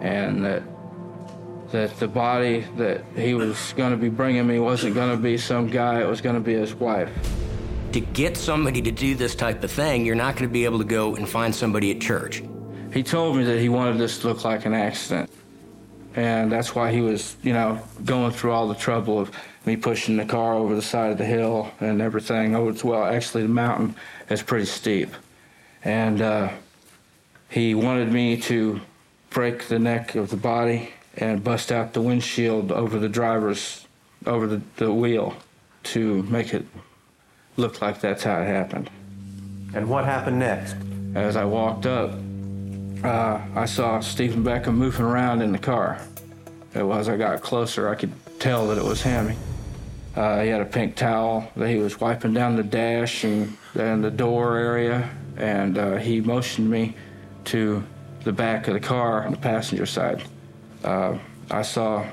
[0.00, 0.62] and that
[1.72, 5.38] that the body that he was going to be bringing me wasn't going to be
[5.38, 7.10] some guy, it was going to be his wife.
[7.92, 10.78] To get somebody to do this type of thing, you're not going to be able
[10.78, 12.42] to go and find somebody at church.
[12.92, 15.30] He told me that he wanted this to look like an accident.
[16.14, 19.32] And that's why he was, you know, going through all the trouble of
[19.66, 22.54] me pushing the car over the side of the hill and everything.
[22.54, 23.96] Oh, it's well, actually, the mountain
[24.28, 25.12] is pretty steep.
[25.84, 26.50] And uh,
[27.48, 28.80] he wanted me to
[29.30, 33.86] break the neck of the body and bust out the windshield over the driver's,
[34.26, 35.34] over the, the wheel
[35.82, 36.64] to make it
[37.60, 38.90] look like that's how it happened.
[39.74, 40.76] And what happened next?
[41.14, 42.12] As I walked up,
[43.04, 46.00] uh, I saw Stephen Beckham moving around in the car.
[46.74, 49.36] As I got closer, I could tell that it was him.
[50.16, 54.02] Uh, he had a pink towel that he was wiping down the dash and, and
[54.02, 56.96] the door area, and uh, he motioned me
[57.44, 57.82] to
[58.24, 60.22] the back of the car on the passenger side.
[60.84, 61.16] Uh,
[61.50, 62.04] I saw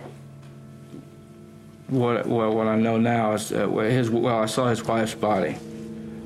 [1.89, 5.57] what well what I know now is uh, his well I saw his wife's body.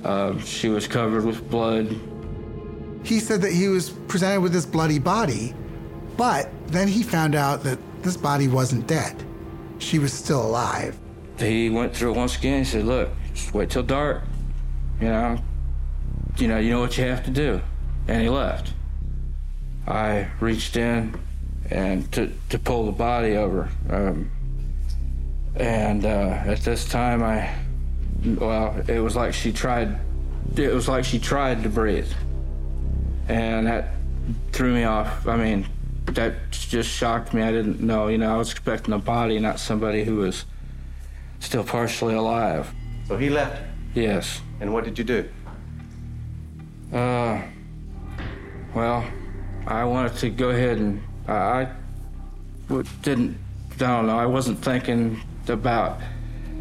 [0.03, 1.95] Uh, she was covered with blood.
[3.03, 5.53] He said that he was presented with this bloody body,
[6.17, 9.23] but then he found out that this body wasn't dead.
[9.77, 10.97] She was still alive.
[11.37, 12.59] He went through it once again.
[12.59, 14.23] He said, "Look, just wait till dark.
[14.99, 15.37] You know,
[16.37, 17.61] you know, you know what you have to do."
[18.07, 18.73] And he left.
[19.87, 21.19] I reached in
[21.69, 23.69] and to, to pull the body over.
[23.89, 24.31] Um,
[25.55, 27.53] and uh, at this time, I,
[28.25, 29.99] well, it was like she tried,
[30.55, 32.11] it was like she tried to breathe.
[33.27, 33.89] And that
[34.51, 35.27] threw me off.
[35.27, 35.67] I mean,
[36.05, 37.41] that just shocked me.
[37.41, 40.45] I didn't know, you know, I was expecting a body, not somebody who was
[41.39, 42.71] still partially alive.
[43.07, 43.61] So he left?
[43.93, 44.41] Yes.
[44.59, 45.29] And what did you do?
[46.93, 47.41] Uh,
[48.73, 49.05] well,
[49.67, 51.69] I wanted to go ahead and I
[53.01, 53.37] didn't,
[53.73, 55.99] I don't know, I wasn't thinking about,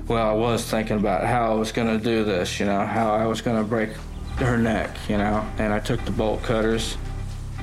[0.06, 3.14] well, I was thinking about how I was going to do this, you know, how
[3.14, 3.90] I was going to break
[4.36, 6.96] her neck, you know, and I took the bolt cutters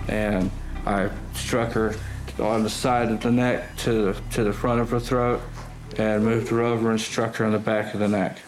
[0.07, 0.51] and
[0.85, 1.95] I struck her
[2.39, 5.41] on the side of the neck to the, to the front of her throat
[5.97, 8.39] and moved her over and struck her in the back of the neck.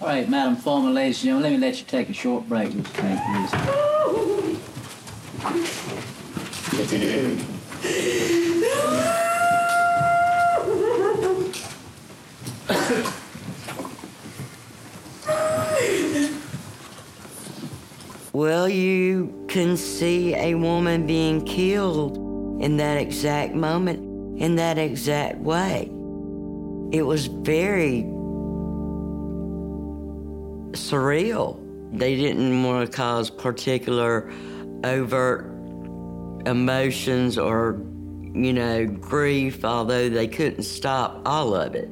[0.00, 2.72] All right, Madam Foreman, ladies and gentlemen, let me let you take a short break.
[18.32, 22.16] Well, you can see a woman being killed
[22.60, 25.82] in that exact moment, in that exact way.
[26.90, 28.02] It was very
[30.72, 31.60] surreal.
[31.96, 34.28] They didn't want to cause particular
[34.82, 35.53] overt
[36.46, 37.80] emotions or,
[38.32, 41.88] you know, grief, although they couldn't stop all of it.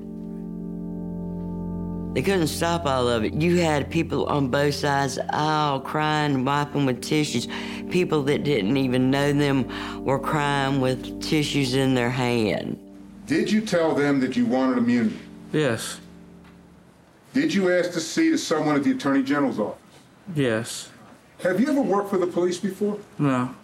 [2.14, 3.32] They couldn't stop all of it.
[3.32, 7.48] You had people on both sides all the aisle crying, wiping with tissues.
[7.90, 12.78] People that didn't even know them were crying with tissues in their hand.
[13.26, 15.18] Did you tell them that you wanted immunity?
[15.52, 16.00] Yes.
[17.32, 19.80] Did you ask to see to someone at the Attorney General's office?
[20.34, 20.90] Yes.
[21.42, 22.98] Have you ever worked for the police before?
[23.18, 23.54] No.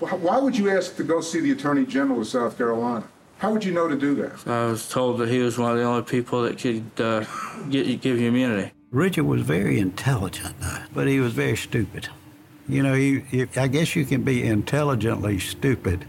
[0.00, 3.08] Why would you ask to go see the Attorney General of South Carolina?
[3.38, 4.46] How would you know to do that?
[4.46, 7.24] I was told that he was one of the only people that could uh,
[7.68, 8.72] get, give you immunity.
[8.90, 10.54] Richard was very intelligent,
[10.94, 12.08] but he was very stupid.
[12.68, 16.04] You know, he, he, I guess you can be intelligently stupid.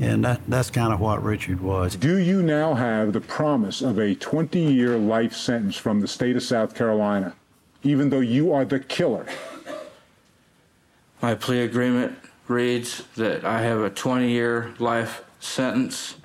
[0.00, 1.96] And that, that's kind of what Richard was.
[1.96, 6.36] Do you now have the promise of a 20 year life sentence from the state
[6.36, 7.34] of South Carolina,
[7.82, 9.26] even though you are the killer?
[11.20, 12.18] My plea agreement
[12.48, 16.16] reads that I have a 20 year life sentence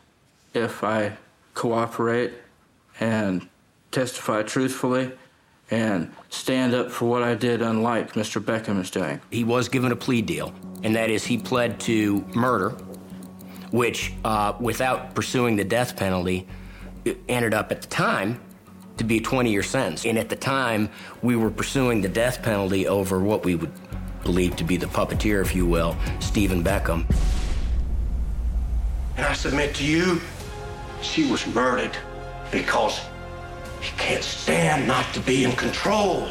[0.53, 1.17] if I
[1.53, 2.33] cooperate
[2.99, 3.47] and
[3.91, 5.11] testify truthfully
[5.69, 8.41] and stand up for what I did, unlike Mr.
[8.41, 9.19] Beckham is doing.
[9.31, 10.53] He was given a plea deal,
[10.83, 12.69] and that is he pled to murder,
[13.71, 16.47] which, uh, without pursuing the death penalty,
[17.27, 18.39] ended up at the time
[18.97, 20.05] to be a 20 year sentence.
[20.05, 20.89] And at the time,
[21.21, 23.71] we were pursuing the death penalty over what we would
[24.23, 27.05] believe to be the puppeteer, if you will, Stephen Beckham.
[29.15, 30.21] And I submit to you,
[31.01, 31.95] she was murdered
[32.51, 33.01] because
[33.81, 36.29] he can't stand not to be in control.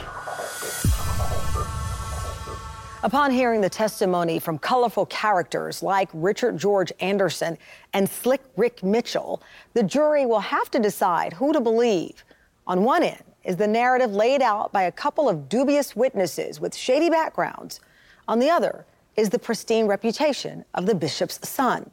[3.03, 7.57] Upon hearing the testimony from colorful characters like Richard George Anderson
[7.93, 9.43] and Slick Rick Mitchell,
[9.75, 12.25] the jury will have to decide who to believe.
[12.67, 16.75] On one end is the narrative laid out by a couple of dubious witnesses with
[16.75, 17.79] shady backgrounds.
[18.27, 18.85] On the other
[19.17, 21.89] is the pristine reputation of the bishop's son.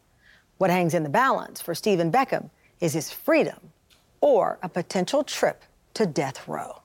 [0.57, 2.49] What hangs in the balance for Stephen Beckham
[2.79, 3.71] is his freedom
[4.19, 6.81] or a potential trip to death row.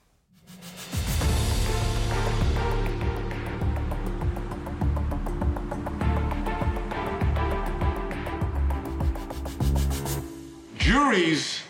[10.77, 11.61] Juries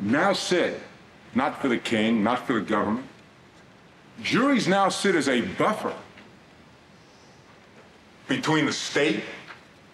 [0.00, 0.80] now sit
[1.34, 3.06] not for the king, not for the government.
[4.22, 5.94] Juries now sit as a buffer
[8.26, 9.22] between the state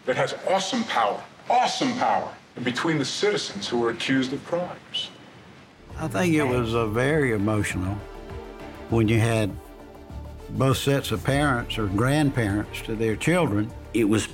[0.07, 5.11] that has awesome power, awesome power, and between the citizens who are accused of crimes.
[5.99, 7.97] I think it was uh, very emotional
[8.91, 9.55] when you had
[10.51, 13.70] both sets of parents or grandparents to their children.
[13.93, 14.28] It was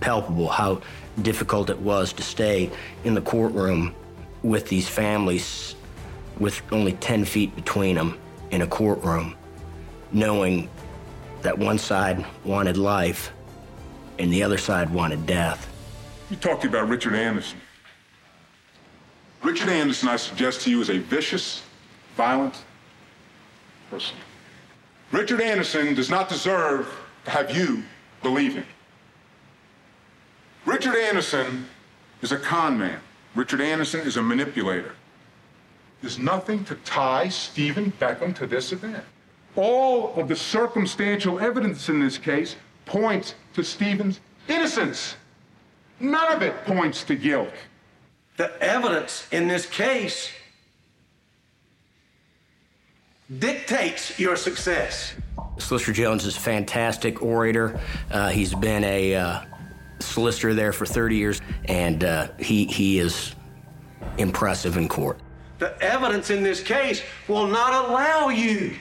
[0.00, 0.82] palpable how
[1.22, 2.70] difficult it was to stay
[3.04, 3.94] in the courtroom
[4.42, 5.74] with these families
[6.38, 8.18] with only 10 feet between them
[8.50, 9.34] in a courtroom,
[10.12, 10.68] knowing
[11.42, 13.32] that one side wanted life
[14.18, 15.68] and the other side wanted death.
[16.24, 17.58] Let me talk to you about Richard Anderson.
[19.42, 21.62] Richard Anderson, I suggest to you, is a vicious,
[22.16, 22.62] violent
[23.90, 24.16] person.
[25.10, 26.88] Richard Anderson does not deserve
[27.24, 27.82] to have you
[28.22, 28.66] believe him.
[30.64, 31.66] Richard Anderson
[32.22, 33.00] is a con man.
[33.34, 34.94] Richard Anderson is a manipulator.
[36.02, 39.04] There's nothing to tie Stephen Beckham to this event.
[39.54, 45.14] All of the circumstantial evidence in this case points to Stephen's innocence.
[46.00, 47.52] None of it points to guilt.
[48.36, 50.30] The evidence in this case
[53.38, 55.14] dictates your success.
[55.58, 57.78] Solicitor Jones is a fantastic orator.
[58.10, 59.40] Uh, he's been a uh,
[60.00, 63.36] solicitor there for 30 years, and uh, he, he is
[64.18, 65.20] impressive in court.
[65.62, 68.74] The evidence in this case will not allow you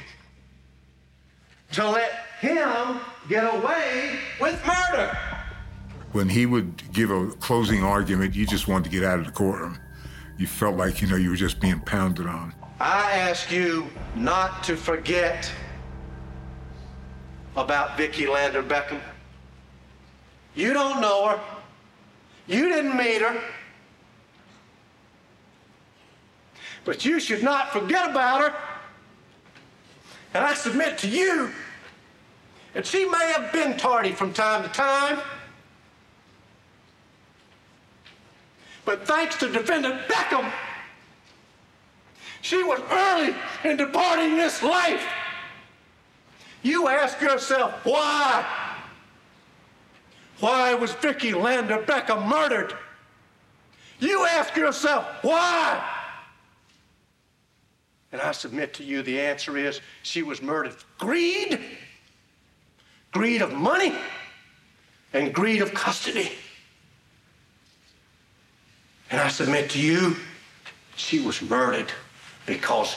[1.74, 5.16] to let him get away with murder.
[6.12, 9.32] When he would give a closing argument, you just wanted to get out of the
[9.32, 9.78] courtroom.
[10.40, 12.52] You felt like, you know, you were just being pounded on.
[12.80, 15.52] I ask you not to forget
[17.56, 19.02] about Vicki Lander Beckham.
[20.56, 21.40] You don't know her.
[22.48, 23.40] You didn't meet her.
[26.84, 28.56] But you should not forget about her.
[30.34, 31.52] And I submit to you
[32.74, 35.20] that she may have been tardy from time to time.
[38.86, 40.52] But thanks to defendant Beckham,
[42.42, 45.06] she was early in departing this life.
[46.64, 48.46] You ask yourself, why?
[50.40, 52.74] Why was Vicki Lander Beckham murdered?
[54.00, 56.01] You ask yourself, why?
[58.12, 60.74] And I submit to you the answer is she was murdered.
[60.74, 61.60] For greed,
[63.12, 63.94] greed of money,
[65.14, 66.32] and greed of custody.
[69.10, 70.16] And I submit to you,
[70.96, 71.92] she was murdered
[72.46, 72.96] because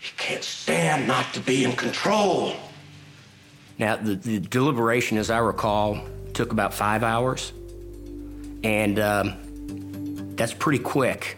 [0.00, 2.56] he can't stand not to be in control.
[3.78, 6.00] Now, the, the deliberation, as I recall,
[6.32, 7.52] took about five hours,
[8.62, 11.36] and um, that's pretty quick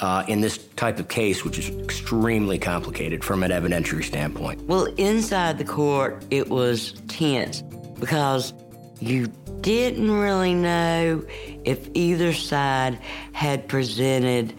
[0.00, 4.60] uh, in this type of case, which is extremely complicated from an evidentiary standpoint.
[4.62, 7.62] Well, inside the court, it was tense
[7.98, 8.54] because
[9.00, 9.28] you
[9.60, 11.24] didn't really know
[11.64, 12.98] if either side
[13.32, 14.54] had presented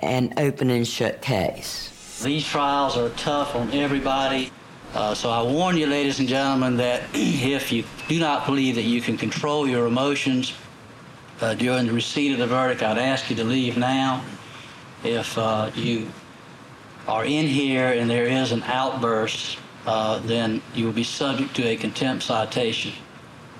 [0.00, 2.20] an open and shut case.
[2.22, 4.50] These trials are tough on everybody.
[4.92, 8.82] Uh, so I warn you, ladies and gentlemen, that if you do not believe that
[8.82, 10.52] you can control your emotions,
[11.40, 14.22] uh, during the receipt of the verdict, I'd ask you to leave now.
[15.04, 16.08] If uh, you
[17.08, 21.66] are in here and there is an outburst, uh, then you will be subject to
[21.66, 22.92] a contempt citation,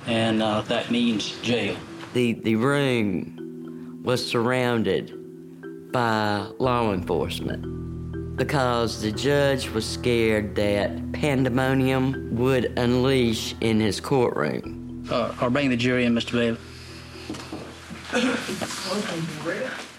[0.07, 1.77] and uh, that means jail.
[2.13, 12.37] The, the room was surrounded by law enforcement because the judge was scared that pandemonium
[12.37, 15.05] would unleash in his courtroom.
[15.11, 16.33] Uh, or bring the jury in, Mr.
[16.33, 16.59] Bailey.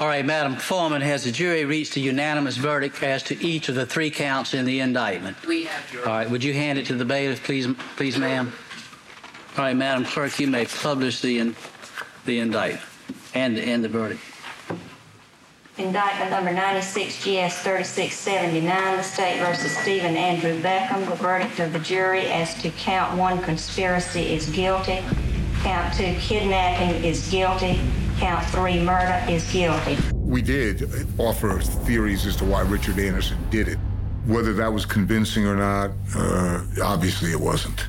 [0.00, 3.74] All right, Madam Foreman, has the jury reached a unanimous verdict as to each of
[3.74, 5.44] the three counts in the indictment?
[5.44, 8.52] We have, Your All right, would you hand it to the bailiff, please, please, ma'am?
[9.56, 11.56] All right, Madam Clerk, you may publish the, in,
[12.26, 12.84] the indictment
[13.34, 14.20] and, and the verdict.
[15.78, 21.08] Indictment number 96 GS 3679, the state versus Stephen Andrew Beckham.
[21.08, 25.02] The verdict of the jury as to count one conspiracy is guilty.
[25.62, 27.80] Count two kidnapping is guilty.
[28.18, 29.96] Count three murder is guilty.
[30.12, 33.78] We did offer theories as to why Richard Anderson did it.
[34.26, 37.88] Whether that was convincing or not, uh, obviously it wasn't,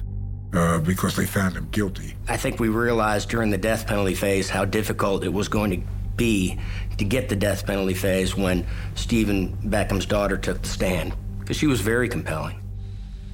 [0.53, 2.15] uh, because they found him guilty.
[2.27, 5.87] I think we realized during the death penalty phase how difficult it was going to
[6.15, 6.59] be
[6.97, 11.65] to get the death penalty phase when Stephen Beckham's daughter took the stand, because she
[11.65, 12.61] was very compelling.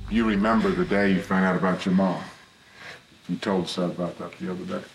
[0.10, 2.24] You remember the day you found out about your mom.
[3.28, 4.86] You told us about that the other day.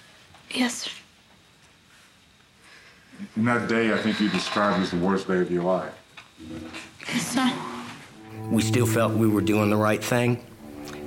[0.52, 0.90] Yes, sir.
[3.36, 5.92] And that day, I think you described as the worst day of your life.
[7.08, 7.52] Yes, sir.
[8.50, 10.44] We still felt we were doing the right thing,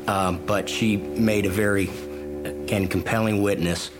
[0.07, 1.89] um, but she made a very,
[2.43, 3.91] again, compelling witness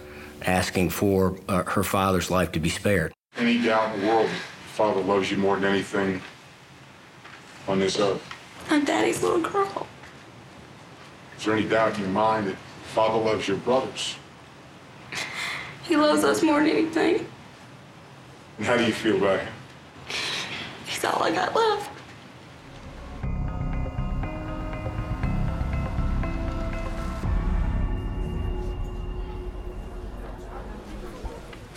[0.45, 3.14] asking for uh, her father's life to be spared.
[3.38, 4.30] Any doubt in the world,
[4.74, 6.22] Father loves you more than anything
[7.68, 8.22] on this earth.
[8.70, 9.88] I'm Daddy's little girl.
[11.38, 12.55] Is there any doubt in your mind that
[12.93, 14.16] Father loves your brothers?
[15.84, 17.26] He loves us more than anything.
[18.57, 19.53] And how do you feel about him?
[20.85, 21.92] He's all I got left.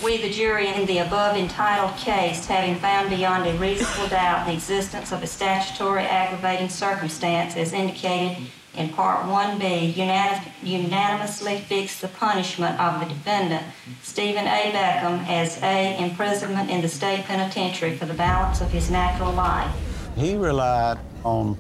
[0.07, 4.53] We, the jury, in the above entitled case, having found beyond a reasonable doubt the
[4.53, 8.47] existence of a statutory aggravating circumstance as indicated
[8.77, 13.65] in Part 1B, unanim- unanimously fix the punishment of the defendant,
[14.05, 14.71] Stephen A.
[14.71, 19.75] Beckham, as A, imprisonment in the state penitentiary for the balance of his natural life.
[20.15, 21.59] He relied on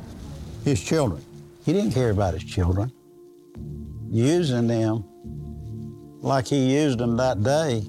[0.62, 1.20] his children.
[1.64, 2.92] He didn't care about his children.
[4.08, 5.04] Using them
[6.20, 7.82] like he used them that day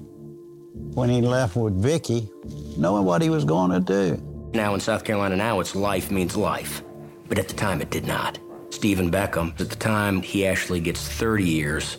[0.94, 2.28] when he left with Vicki,
[2.76, 4.22] knowing what he was going to do.
[4.52, 6.82] Now in South Carolina, now it's life means life,
[7.28, 8.38] but at the time it did not.
[8.70, 11.98] Stephen Beckham, at the time he actually gets 30 years.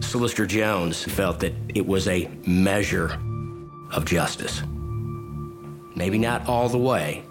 [0.00, 3.18] Solicitor Jones felt that it was a measure
[3.92, 4.62] of justice.
[5.94, 7.24] Maybe not all the way,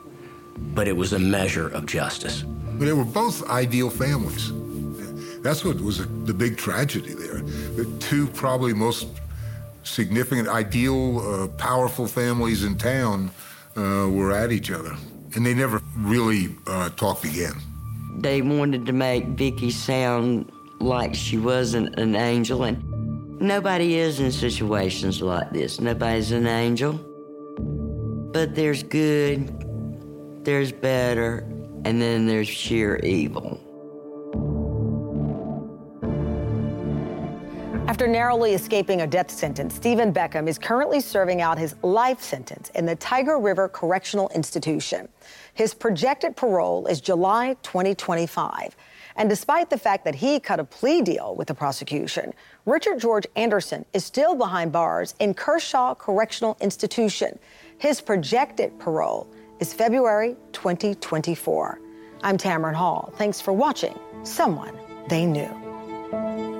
[0.73, 2.43] but it was a measure of justice.
[2.43, 4.51] But they were both ideal families.
[5.41, 7.41] That's what was the big tragedy there.
[7.75, 9.07] The two probably most
[9.83, 13.31] significant, ideal, uh, powerful families in town
[13.75, 14.95] uh, were at each other.
[15.35, 17.53] And they never really uh, talked again.
[18.17, 24.31] They wanted to make Vicki sound like she wasn't an angel, and nobody is in
[24.31, 25.79] situations like this.
[25.79, 26.93] Nobody's an angel.
[28.33, 29.65] But there's good,
[30.43, 31.39] there's better,
[31.85, 33.59] and then there's sheer evil.
[37.91, 42.69] After narrowly escaping a death sentence, Stephen Beckham is currently serving out his life sentence
[42.69, 45.09] in the Tiger River Correctional Institution.
[45.55, 48.77] His projected parole is July 2025.
[49.17, 52.33] And despite the fact that he cut a plea deal with the prosecution,
[52.65, 57.37] Richard George Anderson is still behind bars in Kershaw Correctional Institution.
[57.77, 59.27] His projected parole
[59.59, 61.81] is February 2024.
[62.23, 63.11] I'm Tamron Hall.
[63.17, 64.77] Thanks for watching Someone
[65.09, 66.50] They Knew.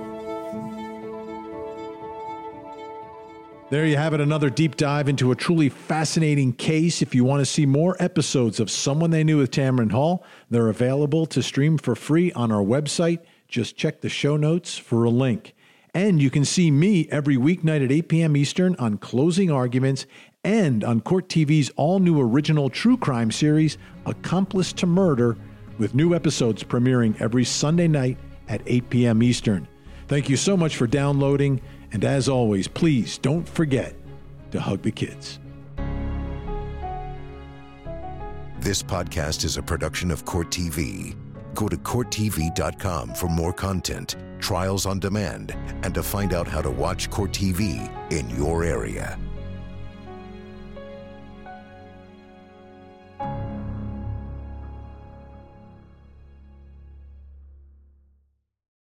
[3.72, 7.02] There you have it, another deep dive into a truly fascinating case.
[7.02, 10.68] If you want to see more episodes of Someone They Knew with Tamron Hall, they're
[10.68, 13.20] available to stream for free on our website.
[13.48, 15.56] Just check the show notes for a link.
[15.94, 18.36] And you can see me every weeknight at 8 p.m.
[18.36, 20.06] Eastern on Closing Arguments
[20.44, 25.38] and on Court TV's all new original true crime series, Accomplice to Murder,
[25.78, 28.18] with new episodes premiering every Sunday night
[28.50, 29.24] at 8 p.m.
[29.24, 29.66] Eastern.
[30.10, 31.62] Thank you so much for downloading.
[31.92, 33.96] And as always, please don't forget
[34.52, 35.40] to hug the kids.
[38.60, 41.16] This podcast is a production of Court TV.
[41.56, 46.70] Go to CourtTV.com for more content, trials on demand, and to find out how to
[46.70, 49.20] watch Court TV in your area.